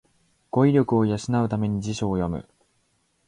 [0.49, 2.49] 語彙力を養うために辞書を読む